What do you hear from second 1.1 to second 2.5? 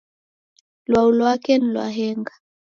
lwake ni lwa henga.